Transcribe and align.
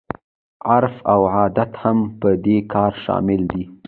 عرف 0.71 0.95
او 1.13 1.21
عادت 1.35 1.71
هم 1.81 1.97
په 2.19 2.29
دې 2.43 2.57
کې 2.71 2.85
شامل 3.03 3.41
دي. 3.51 3.63